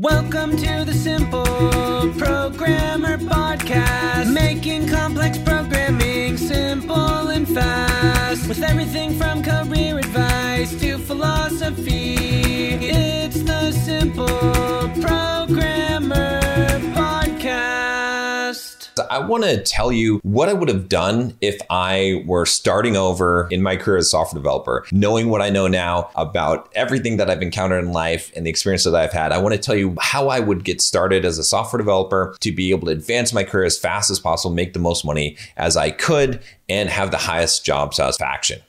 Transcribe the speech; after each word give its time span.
Welcome 0.00 0.56
to 0.56 0.84
the 0.86 0.94
Simple 0.94 1.44
Programmer 2.16 3.18
Podcast, 3.18 4.32
making 4.32 4.88
complex 4.88 5.36
programming 5.36 6.38
simple 6.38 7.28
and 7.28 7.46
fast. 7.46 8.48
With 8.48 8.62
everything 8.62 9.18
from 9.18 9.42
career 9.42 9.98
advice 9.98 10.74
to 10.80 10.96
philosophy, 10.96 12.14
it's 12.80 13.42
the 13.42 13.72
Simple 13.72 14.59
I 19.10 19.18
want 19.18 19.42
to 19.42 19.60
tell 19.60 19.90
you 19.90 20.20
what 20.22 20.48
I 20.48 20.52
would 20.52 20.68
have 20.68 20.88
done 20.88 21.36
if 21.40 21.58
I 21.68 22.22
were 22.26 22.46
starting 22.46 22.96
over 22.96 23.48
in 23.50 23.60
my 23.60 23.74
career 23.74 23.96
as 23.96 24.06
a 24.06 24.10
software 24.10 24.40
developer, 24.40 24.86
knowing 24.92 25.28
what 25.30 25.42
I 25.42 25.50
know 25.50 25.66
now 25.66 26.10
about 26.14 26.70
everything 26.76 27.16
that 27.16 27.28
I've 27.28 27.42
encountered 27.42 27.82
in 27.84 27.90
life 27.90 28.30
and 28.36 28.46
the 28.46 28.50
experience 28.50 28.84
that 28.84 28.94
I've 28.94 29.12
had. 29.12 29.32
I 29.32 29.38
want 29.38 29.52
to 29.56 29.60
tell 29.60 29.74
you 29.74 29.96
how 30.00 30.28
I 30.28 30.38
would 30.38 30.62
get 30.62 30.80
started 30.80 31.24
as 31.24 31.38
a 31.38 31.42
software 31.42 31.78
developer 31.78 32.36
to 32.38 32.52
be 32.52 32.70
able 32.70 32.86
to 32.86 32.92
advance 32.92 33.32
my 33.32 33.42
career 33.42 33.64
as 33.64 33.76
fast 33.76 34.12
as 34.12 34.20
possible, 34.20 34.54
make 34.54 34.74
the 34.74 34.78
most 34.78 35.04
money 35.04 35.36
as 35.56 35.76
I 35.76 35.90
could, 35.90 36.40
and 36.68 36.88
have 36.88 37.10
the 37.10 37.16
highest 37.16 37.64
job 37.64 37.94
satisfaction. 37.94 38.60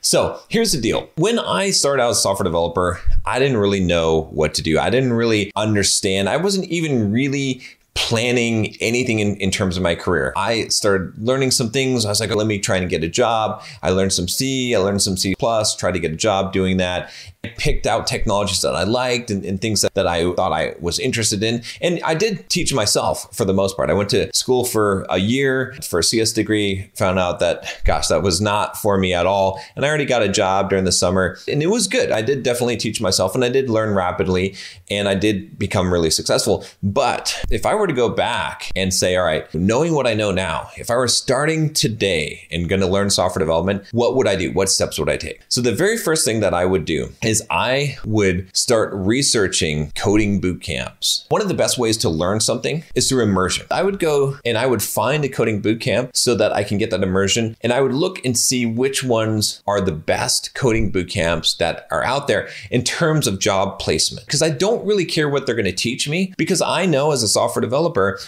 So 0.00 0.38
here's 0.48 0.72
the 0.72 0.80
deal. 0.80 1.08
When 1.16 1.38
I 1.38 1.70
started 1.70 2.02
out 2.02 2.10
as 2.10 2.18
a 2.18 2.20
software 2.20 2.44
developer, 2.44 3.00
I 3.26 3.38
didn't 3.38 3.56
really 3.56 3.80
know 3.80 4.28
what 4.32 4.54
to 4.54 4.62
do. 4.62 4.78
I 4.78 4.90
didn't 4.90 5.14
really 5.14 5.50
understand. 5.56 6.28
I 6.28 6.36
wasn't 6.36 6.66
even 6.66 7.10
really 7.10 7.62
planning 7.94 8.76
anything 8.80 9.20
in, 9.20 9.36
in 9.36 9.50
terms 9.50 9.76
of 9.76 9.82
my 9.82 9.94
career. 9.94 10.32
I 10.36 10.68
started 10.68 11.16
learning 11.18 11.52
some 11.52 11.70
things. 11.70 12.04
I 12.04 12.10
was 12.10 12.20
like, 12.20 12.34
let 12.34 12.46
me 12.46 12.58
try 12.58 12.76
and 12.76 12.90
get 12.90 13.04
a 13.04 13.08
job. 13.08 13.62
I 13.82 13.90
learned 13.90 14.12
some 14.12 14.28
C, 14.28 14.74
I 14.74 14.78
learned 14.78 15.02
some 15.02 15.16
C 15.16 15.34
plus, 15.38 15.76
tried 15.76 15.92
to 15.92 16.00
get 16.00 16.12
a 16.12 16.16
job 16.16 16.52
doing 16.52 16.78
that. 16.78 17.10
I 17.44 17.48
picked 17.48 17.86
out 17.86 18.06
technologies 18.06 18.62
that 18.62 18.74
I 18.74 18.84
liked 18.84 19.30
and, 19.30 19.44
and 19.44 19.60
things 19.60 19.82
that, 19.82 19.92
that 19.94 20.06
I 20.06 20.32
thought 20.32 20.52
I 20.52 20.74
was 20.80 20.98
interested 20.98 21.42
in. 21.42 21.62
And 21.82 22.00
I 22.02 22.14
did 22.14 22.48
teach 22.48 22.72
myself 22.72 23.34
for 23.36 23.44
the 23.44 23.52
most 23.52 23.76
part. 23.76 23.90
I 23.90 23.92
went 23.92 24.08
to 24.10 24.34
school 24.34 24.64
for 24.64 25.06
a 25.10 25.18
year 25.18 25.74
for 25.82 25.98
a 25.98 26.02
CS 26.02 26.32
degree, 26.32 26.90
found 26.94 27.18
out 27.18 27.40
that, 27.40 27.82
gosh, 27.84 28.08
that 28.08 28.22
was 28.22 28.40
not 28.40 28.78
for 28.78 28.96
me 28.96 29.12
at 29.12 29.26
all. 29.26 29.60
And 29.76 29.84
I 29.84 29.88
already 29.88 30.06
got 30.06 30.22
a 30.22 30.28
job 30.28 30.70
during 30.70 30.84
the 30.84 30.92
summer 30.92 31.36
and 31.46 31.62
it 31.62 31.66
was 31.66 31.86
good. 31.86 32.10
I 32.10 32.22
did 32.22 32.42
definitely 32.42 32.78
teach 32.78 33.00
myself 33.00 33.34
and 33.34 33.44
I 33.44 33.50
did 33.50 33.68
learn 33.68 33.94
rapidly 33.94 34.56
and 34.90 35.06
I 35.06 35.14
did 35.14 35.58
become 35.58 35.92
really 35.92 36.10
successful. 36.10 36.64
But 36.82 37.44
if 37.50 37.66
I 37.66 37.74
were 37.74 37.83
to 37.86 37.94
go 37.94 38.08
back 38.08 38.70
and 38.76 38.92
say, 38.92 39.16
all 39.16 39.24
right, 39.24 39.52
knowing 39.54 39.94
what 39.94 40.06
I 40.06 40.14
know 40.14 40.30
now, 40.30 40.70
if 40.76 40.90
I 40.90 40.96
were 40.96 41.08
starting 41.08 41.72
today 41.72 42.46
and 42.50 42.68
going 42.68 42.80
to 42.80 42.86
learn 42.86 43.10
software 43.10 43.40
development, 43.40 43.84
what 43.92 44.16
would 44.16 44.26
I 44.26 44.36
do? 44.36 44.52
What 44.52 44.68
steps 44.68 44.98
would 44.98 45.08
I 45.08 45.16
take? 45.16 45.42
So 45.48 45.60
the 45.60 45.74
very 45.74 45.96
first 45.96 46.24
thing 46.24 46.40
that 46.40 46.54
I 46.54 46.64
would 46.64 46.84
do 46.84 47.10
is 47.22 47.44
I 47.50 47.96
would 48.04 48.54
start 48.56 48.90
researching 48.92 49.92
coding 49.96 50.40
boot 50.40 50.62
camps. 50.62 51.26
One 51.28 51.42
of 51.42 51.48
the 51.48 51.54
best 51.54 51.78
ways 51.78 51.96
to 51.98 52.08
learn 52.08 52.40
something 52.40 52.84
is 52.94 53.08
through 53.08 53.22
immersion. 53.22 53.66
I 53.70 53.82
would 53.82 53.98
go 53.98 54.38
and 54.44 54.56
I 54.56 54.66
would 54.66 54.82
find 54.82 55.24
a 55.24 55.28
coding 55.28 55.60
boot 55.60 55.80
camp 55.80 56.10
so 56.14 56.34
that 56.34 56.52
I 56.52 56.64
can 56.64 56.78
get 56.78 56.90
that 56.90 57.02
immersion 57.02 57.56
and 57.60 57.72
I 57.72 57.80
would 57.80 57.92
look 57.92 58.24
and 58.24 58.36
see 58.36 58.66
which 58.66 59.04
ones 59.04 59.62
are 59.66 59.80
the 59.80 59.92
best 59.92 60.54
coding 60.54 60.90
boot 60.90 61.10
camps 61.10 61.54
that 61.54 61.86
are 61.90 62.02
out 62.02 62.28
there 62.28 62.48
in 62.70 62.82
terms 62.82 63.26
of 63.26 63.38
job 63.38 63.78
placement. 63.78 64.26
Because 64.26 64.42
I 64.42 64.50
don't 64.50 64.86
really 64.86 65.04
care 65.04 65.28
what 65.28 65.46
they're 65.46 65.54
going 65.54 65.64
to 65.66 65.72
teach 65.72 66.08
me 66.08 66.32
because 66.36 66.62
I 66.62 66.86
know 66.86 67.12
as 67.12 67.22
a 67.22 67.28
software 67.28 67.60
developer 67.60 67.73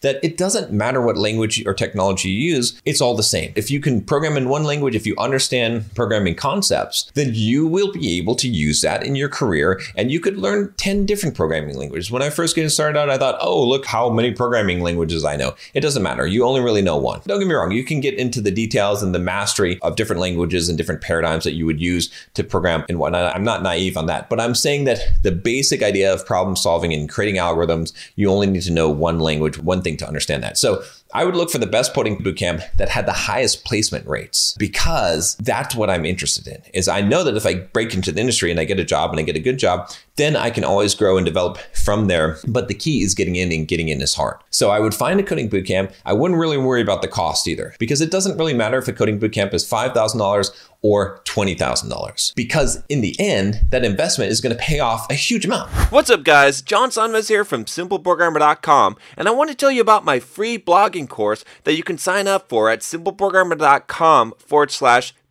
that 0.02 0.18
it 0.22 0.36
doesn't 0.36 0.72
matter 0.72 1.00
what 1.00 1.16
language 1.16 1.64
or 1.66 1.74
technology 1.74 2.28
you 2.28 2.54
use, 2.54 2.80
it's 2.84 3.00
all 3.00 3.14
the 3.14 3.22
same. 3.22 3.52
If 3.56 3.70
you 3.70 3.80
can 3.80 4.00
program 4.00 4.36
in 4.36 4.48
one 4.48 4.64
language, 4.64 4.94
if 4.94 5.06
you 5.06 5.14
understand 5.18 5.94
programming 5.94 6.34
concepts, 6.34 7.10
then 7.14 7.30
you 7.34 7.66
will 7.66 7.92
be 7.92 8.18
able 8.18 8.34
to 8.36 8.48
use 8.48 8.80
that 8.80 9.04
in 9.04 9.16
your 9.16 9.28
career 9.28 9.80
and 9.96 10.10
you 10.10 10.20
could 10.20 10.36
learn 10.36 10.72
10 10.76 11.06
different 11.06 11.34
programming 11.34 11.76
languages. 11.76 12.10
When 12.10 12.22
I 12.22 12.30
first 12.30 12.54
getting 12.54 12.70
started 12.70 12.98
out, 12.98 13.10
I 13.10 13.18
thought, 13.18 13.38
oh, 13.40 13.66
look 13.66 13.86
how 13.86 14.10
many 14.10 14.32
programming 14.32 14.80
languages 14.80 15.24
I 15.24 15.36
know. 15.36 15.54
It 15.74 15.80
doesn't 15.80 16.02
matter. 16.02 16.26
You 16.26 16.44
only 16.44 16.60
really 16.60 16.82
know 16.82 16.96
one. 16.96 17.20
Don't 17.26 17.38
get 17.38 17.48
me 17.48 17.54
wrong, 17.54 17.72
you 17.72 17.84
can 17.84 18.00
get 18.00 18.14
into 18.14 18.40
the 18.40 18.50
details 18.50 19.02
and 19.02 19.14
the 19.14 19.18
mastery 19.18 19.78
of 19.82 19.96
different 19.96 20.20
languages 20.20 20.68
and 20.68 20.76
different 20.76 21.00
paradigms 21.00 21.44
that 21.44 21.52
you 21.52 21.66
would 21.66 21.80
use 21.80 22.10
to 22.34 22.44
program 22.44 22.84
and 22.88 22.98
whatnot. 22.98 23.34
I'm 23.34 23.44
not 23.44 23.62
naive 23.62 23.96
on 23.96 24.06
that, 24.06 24.28
but 24.28 24.40
I'm 24.40 24.54
saying 24.54 24.84
that 24.84 25.00
the 25.22 25.32
basic 25.32 25.82
idea 25.82 26.12
of 26.12 26.26
problem 26.26 26.56
solving 26.56 26.92
and 26.92 27.08
creating 27.08 27.40
algorithms, 27.40 27.92
you 28.16 28.30
only 28.30 28.46
need 28.46 28.62
to 28.62 28.72
know 28.72 28.88
one 28.88 29.18
language, 29.18 29.35
one 29.40 29.82
thing 29.82 29.96
to 29.98 30.06
understand 30.06 30.42
that. 30.42 30.58
So 30.58 30.82
I 31.14 31.24
would 31.24 31.36
look 31.36 31.50
for 31.50 31.58
the 31.58 31.66
best 31.66 31.94
coding 31.94 32.18
bootcamp 32.18 32.62
that 32.76 32.88
had 32.88 33.06
the 33.06 33.12
highest 33.12 33.64
placement 33.64 34.06
rates 34.06 34.54
because 34.58 35.36
that's 35.36 35.74
what 35.74 35.88
I'm 35.88 36.04
interested 36.04 36.46
in. 36.46 36.62
Is 36.74 36.88
I 36.88 37.00
know 37.00 37.24
that 37.24 37.36
if 37.36 37.46
I 37.46 37.54
break 37.54 37.94
into 37.94 38.12
the 38.12 38.20
industry 38.20 38.50
and 38.50 38.60
I 38.60 38.64
get 38.64 38.80
a 38.80 38.84
job 38.84 39.10
and 39.10 39.20
I 39.20 39.22
get 39.22 39.36
a 39.36 39.40
good 39.40 39.58
job, 39.58 39.90
then 40.16 40.36
I 40.36 40.50
can 40.50 40.64
always 40.64 40.94
grow 40.94 41.16
and 41.16 41.24
develop 41.24 41.58
from 41.74 42.08
there. 42.08 42.38
But 42.46 42.68
the 42.68 42.74
key 42.74 43.02
is 43.02 43.14
getting 43.14 43.36
in 43.36 43.52
and 43.52 43.68
getting 43.68 43.88
in 43.88 44.02
is 44.02 44.14
hard. 44.14 44.36
So 44.50 44.70
I 44.70 44.80
would 44.80 44.94
find 44.94 45.20
a 45.20 45.22
coding 45.22 45.48
bootcamp. 45.48 45.92
I 46.04 46.12
wouldn't 46.12 46.40
really 46.40 46.58
worry 46.58 46.82
about 46.82 47.02
the 47.02 47.08
cost 47.08 47.46
either 47.46 47.74
because 47.78 48.00
it 48.00 48.10
doesn't 48.10 48.36
really 48.36 48.54
matter 48.54 48.78
if 48.78 48.88
a 48.88 48.92
coding 48.92 49.20
bootcamp 49.20 49.54
is 49.54 49.64
$5,000 49.64 50.50
or 50.86 51.20
$20,000 51.24 52.34
because 52.36 52.84
in 52.88 53.00
the 53.00 53.16
end, 53.18 53.60
that 53.70 53.84
investment 53.84 54.30
is 54.30 54.40
going 54.40 54.54
to 54.54 54.62
pay 54.62 54.78
off 54.78 55.10
a 55.10 55.14
huge 55.14 55.44
amount. 55.44 55.68
What's 55.90 56.10
up, 56.10 56.22
guys? 56.22 56.62
John 56.62 56.90
Sonmez 56.90 57.28
here 57.28 57.44
from 57.44 57.64
SimpleProgrammer.com, 57.64 58.96
and 59.16 59.26
I 59.26 59.32
want 59.32 59.50
to 59.50 59.56
tell 59.56 59.72
you 59.72 59.80
about 59.80 60.04
my 60.04 60.20
free 60.20 60.58
blogging 60.58 61.08
course 61.08 61.44
that 61.64 61.74
you 61.74 61.82
can 61.82 61.98
sign 61.98 62.28
up 62.28 62.48
for 62.48 62.70
at 62.70 62.80
SimpleProgrammer.com 62.80 64.34
forward 64.38 64.70
slash 64.70 65.12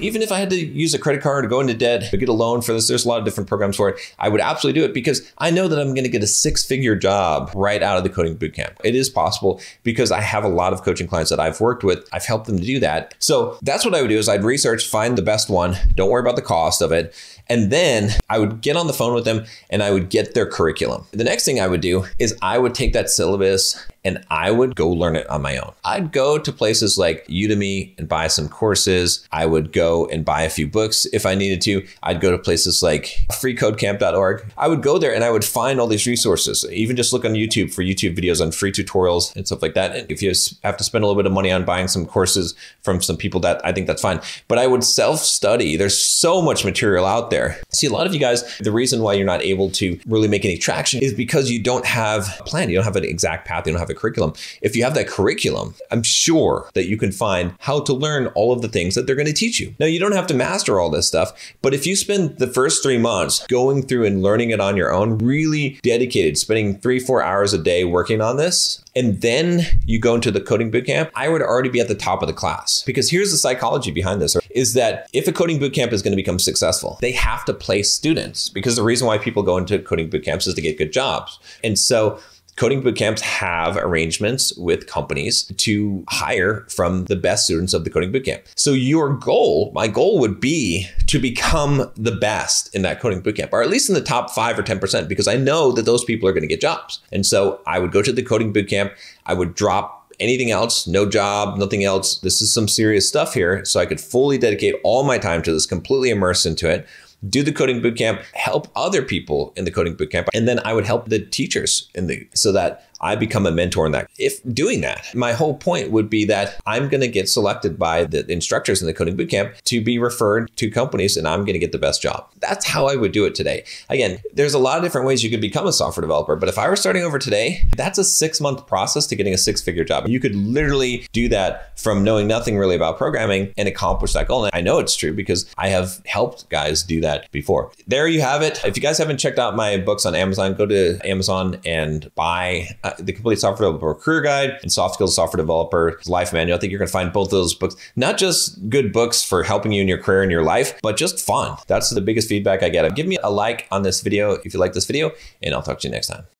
even 0.00 0.22
if 0.22 0.32
I 0.32 0.38
had 0.38 0.50
to 0.50 0.56
use 0.56 0.94
a 0.94 0.98
credit 0.98 1.22
card 1.22 1.44
to 1.44 1.48
go 1.48 1.60
into 1.60 1.74
debt 1.74 2.10
to 2.10 2.16
get 2.16 2.28
a 2.28 2.32
loan 2.32 2.62
for 2.62 2.72
this, 2.72 2.88
there's 2.88 3.04
a 3.04 3.08
lot 3.08 3.18
of 3.18 3.24
different 3.24 3.48
programs 3.48 3.76
for 3.76 3.88
it. 3.90 4.14
I 4.18 4.28
would 4.28 4.40
absolutely 4.40 4.80
do 4.80 4.86
it 4.86 4.94
because 4.94 5.32
I 5.38 5.50
know 5.50 5.68
that 5.68 5.78
I'm 5.78 5.94
going 5.94 6.04
to 6.04 6.10
get 6.10 6.22
a 6.22 6.26
six 6.26 6.64
figure 6.64 6.96
job 6.96 7.50
right 7.54 7.82
out 7.82 7.96
of 7.96 8.04
the 8.04 8.10
coding 8.10 8.36
bootcamp. 8.36 8.74
It 8.84 8.94
is 8.94 9.08
possible 9.08 9.60
because 9.82 10.10
I 10.10 10.20
have 10.20 10.44
a 10.44 10.48
lot 10.48 10.72
of 10.72 10.82
coaching 10.82 11.06
clients 11.06 11.30
that 11.30 11.40
I've 11.40 11.60
worked 11.60 11.84
with. 11.84 12.08
I've 12.12 12.24
helped 12.24 12.46
them 12.46 12.58
to 12.58 12.64
do 12.64 12.80
that. 12.80 13.14
So 13.18 13.58
that's 13.62 13.84
what 13.84 13.94
I 13.94 14.00
would 14.00 14.08
do 14.08 14.18
is 14.18 14.28
I'd 14.28 14.44
research, 14.44 14.88
find 14.88 15.16
the 15.16 15.22
best 15.22 15.50
one. 15.50 15.76
Don't 15.94 16.10
worry 16.10 16.20
about 16.20 16.36
the 16.36 16.42
cost 16.42 16.82
of 16.82 16.92
it. 16.92 17.14
And 17.48 17.70
then 17.70 18.10
I 18.28 18.38
would 18.38 18.60
get 18.60 18.76
on 18.76 18.86
the 18.86 18.92
phone 18.92 19.14
with 19.14 19.24
them 19.24 19.44
and 19.70 19.82
I 19.82 19.90
would 19.90 20.10
get 20.10 20.34
their 20.34 20.46
curriculum. 20.46 21.06
The 21.12 21.24
next 21.24 21.44
thing 21.44 21.60
I 21.60 21.66
would 21.66 21.80
do 21.80 22.04
is 22.18 22.36
I 22.42 22.58
would 22.58 22.74
take 22.74 22.92
that 22.92 23.10
syllabus 23.10 23.86
and 24.08 24.24
I 24.30 24.50
would 24.50 24.74
go 24.74 24.88
learn 24.88 25.16
it 25.16 25.28
on 25.28 25.42
my 25.42 25.58
own. 25.58 25.72
I'd 25.84 26.12
go 26.12 26.38
to 26.38 26.50
places 26.50 26.96
like 26.96 27.26
Udemy 27.26 27.92
and 27.98 28.08
buy 28.08 28.28
some 28.28 28.48
courses. 28.48 29.28
I 29.30 29.44
would 29.44 29.70
go 29.70 30.06
and 30.06 30.24
buy 30.24 30.42
a 30.42 30.50
few 30.50 30.66
books 30.66 31.06
if 31.12 31.26
I 31.26 31.34
needed 31.34 31.60
to. 31.62 31.86
I'd 32.02 32.22
go 32.22 32.30
to 32.30 32.38
places 32.38 32.82
like 32.82 33.26
freecodecamp.org. 33.32 34.50
I 34.56 34.66
would 34.66 34.82
go 34.82 34.96
there 34.96 35.14
and 35.14 35.24
I 35.24 35.30
would 35.30 35.44
find 35.44 35.78
all 35.78 35.86
these 35.86 36.06
resources. 36.06 36.66
Even 36.72 36.96
just 36.96 37.12
look 37.12 37.26
on 37.26 37.32
YouTube 37.32 37.70
for 37.72 37.82
YouTube 37.82 38.16
videos 38.16 38.40
on 38.40 38.50
free 38.50 38.72
tutorials 38.72 39.36
and 39.36 39.46
stuff 39.46 39.60
like 39.60 39.74
that. 39.74 39.94
And 39.94 40.10
if 40.10 40.22
you 40.22 40.32
have 40.64 40.78
to 40.78 40.84
spend 40.84 41.04
a 41.04 41.06
little 41.06 41.22
bit 41.22 41.26
of 41.26 41.32
money 41.32 41.52
on 41.52 41.66
buying 41.66 41.88
some 41.88 42.06
courses 42.06 42.54
from 42.80 43.02
some 43.02 43.18
people 43.18 43.40
that 43.40 43.62
I 43.62 43.72
think 43.72 43.86
that's 43.86 44.00
fine. 44.00 44.22
But 44.48 44.56
I 44.56 44.66
would 44.66 44.84
self 44.84 45.20
study. 45.20 45.76
There's 45.76 45.98
so 45.98 46.40
much 46.40 46.64
material 46.64 47.04
out 47.04 47.28
there. 47.28 47.60
See, 47.72 47.86
a 47.86 47.92
lot 47.92 48.06
of 48.06 48.14
you 48.14 48.20
guys, 48.20 48.56
the 48.58 48.72
reason 48.72 49.02
why 49.02 49.12
you're 49.12 49.26
not 49.26 49.42
able 49.42 49.70
to 49.72 50.00
really 50.06 50.28
make 50.28 50.46
any 50.46 50.56
traction 50.56 51.02
is 51.02 51.12
because 51.12 51.50
you 51.50 51.62
don't 51.62 51.84
have 51.84 52.40
a 52.40 52.44
plan. 52.44 52.70
You 52.70 52.76
don't 52.76 52.84
have 52.84 52.96
an 52.96 53.04
exact 53.04 53.46
path. 53.46 53.66
You 53.66 53.74
don't 53.74 53.80
have 53.80 53.90
a 53.90 53.94
curriculum. 53.98 54.32
If 54.62 54.74
you 54.76 54.84
have 54.84 54.94
that 54.94 55.08
curriculum, 55.08 55.74
I'm 55.90 56.02
sure 56.02 56.70
that 56.74 56.88
you 56.88 56.96
can 56.96 57.12
find 57.12 57.54
how 57.58 57.80
to 57.80 57.92
learn 57.92 58.28
all 58.28 58.52
of 58.52 58.62
the 58.62 58.68
things 58.68 58.94
that 58.94 59.06
they're 59.06 59.16
going 59.16 59.26
to 59.26 59.32
teach 59.32 59.60
you. 59.60 59.74
Now, 59.78 59.86
you 59.86 59.98
don't 59.98 60.12
have 60.12 60.26
to 60.28 60.34
master 60.34 60.80
all 60.80 60.90
this 60.90 61.06
stuff, 61.06 61.32
but 61.62 61.74
if 61.74 61.86
you 61.86 61.96
spend 61.96 62.38
the 62.38 62.46
first 62.46 62.82
three 62.82 62.98
months 62.98 63.46
going 63.46 63.82
through 63.82 64.06
and 64.06 64.22
learning 64.22 64.50
it 64.50 64.60
on 64.60 64.76
your 64.76 64.92
own, 64.92 65.18
really 65.18 65.78
dedicated, 65.82 66.38
spending 66.38 66.78
three, 66.78 66.98
four 66.98 67.22
hours 67.22 67.52
a 67.52 67.58
day 67.58 67.84
working 67.84 68.20
on 68.20 68.36
this, 68.36 68.82
and 68.98 69.20
then 69.20 69.62
you 69.86 70.00
go 70.00 70.14
into 70.14 70.30
the 70.30 70.40
coding 70.40 70.72
bootcamp, 70.72 71.10
I 71.14 71.28
would 71.28 71.42
already 71.42 71.68
be 71.68 71.78
at 71.78 71.88
the 71.88 71.94
top 71.94 72.20
of 72.22 72.26
the 72.26 72.34
class. 72.34 72.82
Because 72.84 73.10
here's 73.10 73.30
the 73.30 73.36
psychology 73.36 73.90
behind 73.90 74.20
this 74.20 74.36
is 74.50 74.74
that 74.74 75.08
if 75.12 75.28
a 75.28 75.32
coding 75.32 75.60
bootcamp 75.60 75.92
is 75.92 76.02
going 76.02 76.12
to 76.12 76.16
become 76.16 76.38
successful, 76.38 76.98
they 77.00 77.12
have 77.12 77.44
to 77.44 77.54
place 77.54 77.92
students 77.92 78.48
because 78.48 78.76
the 78.76 78.82
reason 78.82 79.06
why 79.06 79.18
people 79.18 79.42
go 79.42 79.56
into 79.56 79.78
coding 79.78 80.10
bootcamps 80.10 80.48
is 80.48 80.54
to 80.54 80.60
get 80.60 80.78
good 80.78 80.92
jobs. 80.92 81.38
And 81.62 81.78
so 81.78 82.18
coding 82.58 82.82
bootcamps 82.82 83.20
have 83.20 83.76
arrangements 83.76 84.52
with 84.56 84.88
companies 84.88 85.44
to 85.56 86.04
hire 86.08 86.66
from 86.68 87.04
the 87.04 87.14
best 87.14 87.44
students 87.44 87.72
of 87.72 87.84
the 87.84 87.90
coding 87.90 88.12
bootcamp. 88.12 88.42
So 88.56 88.72
your 88.72 89.14
goal, 89.14 89.70
my 89.72 89.86
goal 89.86 90.18
would 90.18 90.40
be 90.40 90.88
to 91.06 91.20
become 91.20 91.88
the 91.94 92.10
best 92.10 92.74
in 92.74 92.82
that 92.82 92.98
coding 92.98 93.22
bootcamp, 93.22 93.50
or 93.52 93.62
at 93.62 93.70
least 93.70 93.88
in 93.88 93.94
the 93.94 94.00
top 94.00 94.30
five 94.30 94.58
or 94.58 94.64
10%, 94.64 95.06
because 95.08 95.28
I 95.28 95.36
know 95.36 95.70
that 95.70 95.84
those 95.84 96.04
people 96.04 96.28
are 96.28 96.32
going 96.32 96.42
to 96.42 96.48
get 96.48 96.60
jobs. 96.60 97.00
And 97.12 97.24
so 97.24 97.60
I 97.64 97.78
would 97.78 97.92
go 97.92 98.02
to 98.02 98.12
the 98.12 98.24
coding 98.24 98.52
bootcamp, 98.52 98.92
I 99.24 99.34
would 99.34 99.54
drop 99.54 100.12
anything 100.18 100.50
else, 100.50 100.88
no 100.88 101.08
job, 101.08 101.58
nothing 101.58 101.84
else. 101.84 102.18
This 102.18 102.42
is 102.42 102.52
some 102.52 102.66
serious 102.66 103.08
stuff 103.08 103.34
here. 103.34 103.64
So 103.64 103.78
I 103.78 103.86
could 103.86 104.00
fully 104.00 104.36
dedicate 104.36 104.74
all 104.82 105.04
my 105.04 105.18
time 105.18 105.42
to 105.42 105.52
this, 105.52 105.64
completely 105.64 106.10
immerse 106.10 106.44
into 106.44 106.68
it 106.68 106.88
do 107.28 107.42
the 107.42 107.52
coding 107.52 107.80
bootcamp, 107.80 108.22
help 108.34 108.68
other 108.76 109.02
people 109.02 109.52
in 109.56 109.64
the 109.64 109.70
coding 109.70 109.96
bootcamp, 109.96 110.28
and 110.34 110.46
then 110.46 110.60
I 110.64 110.72
would 110.72 110.86
help 110.86 111.08
the 111.08 111.18
teachers 111.18 111.88
in 111.94 112.06
the 112.06 112.28
so 112.34 112.52
that 112.52 112.88
I 113.00 113.16
become 113.16 113.46
a 113.46 113.52
mentor 113.52 113.86
in 113.86 113.92
that. 113.92 114.10
If 114.18 114.40
doing 114.52 114.80
that, 114.82 115.14
my 115.14 115.32
whole 115.32 115.56
point 115.56 115.90
would 115.90 116.10
be 116.10 116.24
that 116.26 116.60
I'm 116.66 116.88
going 116.88 117.00
to 117.00 117.08
get 117.08 117.28
selected 117.28 117.78
by 117.78 118.04
the 118.04 118.30
instructors 118.30 118.80
in 118.80 118.86
the 118.86 118.94
coding 118.94 119.16
bootcamp 119.16 119.60
to 119.62 119.80
be 119.80 119.98
referred 119.98 120.50
to 120.56 120.70
companies 120.70 121.16
and 121.16 121.26
I'm 121.26 121.40
going 121.40 121.54
to 121.54 121.58
get 121.58 121.72
the 121.72 121.78
best 121.78 122.02
job. 122.02 122.28
That's 122.40 122.66
how 122.66 122.86
I 122.86 122.96
would 122.96 123.12
do 123.12 123.24
it 123.24 123.34
today. 123.34 123.64
Again, 123.88 124.18
there's 124.32 124.54
a 124.54 124.58
lot 124.58 124.78
of 124.78 124.84
different 124.84 125.06
ways 125.06 125.22
you 125.22 125.30
could 125.30 125.40
become 125.40 125.66
a 125.66 125.72
software 125.72 126.02
developer, 126.02 126.36
but 126.36 126.48
if 126.48 126.58
I 126.58 126.68
were 126.68 126.76
starting 126.76 127.02
over 127.02 127.18
today, 127.18 127.66
that's 127.76 127.98
a 127.98 128.04
six 128.04 128.40
month 128.40 128.66
process 128.66 129.06
to 129.06 129.16
getting 129.16 129.34
a 129.34 129.38
six 129.38 129.62
figure 129.62 129.84
job. 129.84 130.08
You 130.08 130.20
could 130.20 130.34
literally 130.34 131.06
do 131.12 131.28
that 131.28 131.78
from 131.78 132.04
knowing 132.04 132.26
nothing 132.26 132.58
really 132.58 132.76
about 132.76 132.98
programming 132.98 133.52
and 133.56 133.68
accomplish 133.68 134.12
that 134.12 134.28
goal. 134.28 134.44
And 134.44 134.54
I 134.54 134.60
know 134.60 134.78
it's 134.78 134.96
true 134.96 135.12
because 135.12 135.46
I 135.56 135.68
have 135.68 136.00
helped 136.06 136.48
guys 136.48 136.82
do 136.82 137.00
that 137.00 137.30
before. 137.30 137.70
There 137.86 138.08
you 138.08 138.20
have 138.20 138.42
it. 138.42 138.64
If 138.64 138.76
you 138.76 138.82
guys 138.82 138.98
haven't 138.98 139.18
checked 139.18 139.38
out 139.38 139.56
my 139.56 139.76
books 139.76 140.06
on 140.06 140.14
Amazon, 140.14 140.54
go 140.54 140.66
to 140.66 140.98
Amazon 141.04 141.60
and 141.64 142.12
buy 142.14 142.68
uh, 142.88 142.94
the 142.98 143.12
Complete 143.12 143.38
Software 143.38 143.70
Developer 143.70 144.00
Career 144.00 144.20
Guide 144.22 144.58
and 144.62 144.72
Soft 144.72 144.94
Skills 144.94 145.14
Software 145.14 145.38
Developer 145.38 146.00
Life 146.06 146.32
Manual. 146.32 146.56
I 146.56 146.60
think 146.60 146.70
you're 146.70 146.78
going 146.78 146.88
to 146.88 146.92
find 146.92 147.12
both 147.12 147.30
those 147.30 147.54
books, 147.54 147.76
not 147.96 148.18
just 148.18 148.68
good 148.68 148.92
books 148.92 149.22
for 149.22 149.42
helping 149.42 149.72
you 149.72 149.82
in 149.82 149.88
your 149.88 149.98
career 149.98 150.22
and 150.22 150.30
your 150.30 150.44
life, 150.44 150.78
but 150.82 150.96
just 150.96 151.18
fun. 151.20 151.56
That's 151.66 151.90
the 151.90 152.00
biggest 152.00 152.28
feedback 152.28 152.62
I 152.62 152.68
get. 152.68 152.94
Give 152.94 153.06
me 153.06 153.18
a 153.22 153.30
like 153.30 153.66
on 153.70 153.82
this 153.82 154.00
video 154.00 154.32
if 154.32 154.54
you 154.54 154.60
like 154.60 154.72
this 154.72 154.86
video, 154.86 155.12
and 155.42 155.54
I'll 155.54 155.62
talk 155.62 155.80
to 155.80 155.88
you 155.88 155.92
next 155.92 156.06
time. 156.06 156.28